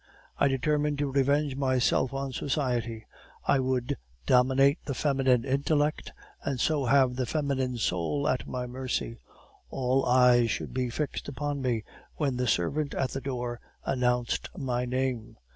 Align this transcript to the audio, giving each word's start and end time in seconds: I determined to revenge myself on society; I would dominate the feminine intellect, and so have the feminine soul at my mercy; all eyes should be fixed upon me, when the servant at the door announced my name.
I 0.39 0.47
determined 0.47 0.97
to 0.97 1.11
revenge 1.11 1.55
myself 1.55 2.11
on 2.11 2.31
society; 2.33 3.05
I 3.45 3.59
would 3.59 3.97
dominate 4.25 4.79
the 4.85 4.95
feminine 4.95 5.45
intellect, 5.45 6.11
and 6.43 6.59
so 6.59 6.85
have 6.85 7.15
the 7.17 7.27
feminine 7.27 7.77
soul 7.77 8.27
at 8.27 8.47
my 8.47 8.65
mercy; 8.65 9.19
all 9.69 10.03
eyes 10.07 10.49
should 10.49 10.73
be 10.73 10.89
fixed 10.89 11.27
upon 11.27 11.61
me, 11.61 11.83
when 12.15 12.37
the 12.37 12.47
servant 12.47 12.95
at 12.95 13.11
the 13.11 13.21
door 13.21 13.59
announced 13.85 14.49
my 14.57 14.85
name. 14.85 15.37